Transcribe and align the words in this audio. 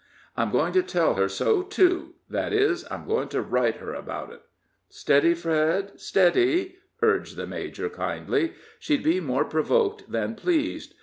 "I'm 0.35 0.49
going 0.49 0.73
to 0.73 0.81
tell 0.81 1.13
her 1.13 1.29
so, 1.29 1.61
too 1.61 2.15
that 2.27 2.53
is, 2.53 2.87
I'm 2.89 3.05
going 3.05 3.27
to 3.29 3.41
write 3.43 3.75
her 3.75 3.93
about 3.93 4.31
it." 4.33 4.41
"Steady, 4.89 5.35
Fred 5.35 5.91
steady!" 6.01 6.77
urged 7.03 7.35
the 7.35 7.45
major, 7.45 7.87
kindly. 7.87 8.53
"She'd 8.79 9.03
be 9.03 9.19
more 9.19 9.45
provoked 9.45 10.11
than 10.11 10.33
pleased. 10.33 10.95